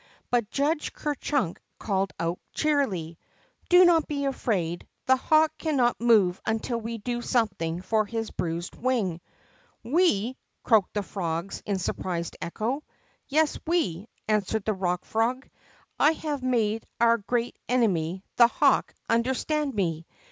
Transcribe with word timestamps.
But 0.31 0.49
J 0.49 0.63
iidge 0.63 0.93
Ker 0.93 1.13
Chunk 1.13 1.61
called 1.77 2.11
out, 2.19 2.39
cheerily: 2.53 3.19
Do 3.69 3.85
not 3.85 4.07
be 4.07 4.25
afraid. 4.25 4.87
The 5.05 5.15
hawk 5.15 5.51
cannot 5.59 6.01
move 6.01 6.41
until 6.43 6.81
we 6.81 6.97
do 6.97 7.21
something 7.21 7.83
for 7.83 8.07
his 8.07 8.31
bruised 8.31 8.75
wing." 8.75 9.21
We!" 9.83 10.37
croaked 10.63 10.95
the 10.95 11.03
frogs, 11.03 11.61
in 11.67 11.77
surprised 11.77 12.35
echo. 12.41 12.83
Yes, 13.27 13.59
we!'' 13.67 14.07
answered 14.27 14.65
the 14.65 14.73
Bock 14.73 15.05
Frog. 15.05 15.47
I 15.99 16.13
have 16.13 16.41
made 16.41 16.87
our 16.99 17.19
great 17.19 17.59
enemy, 17.69 18.23
the 18.37 18.47
hawk, 18.47 18.95
understand 19.07 19.75
me. 19.75 20.07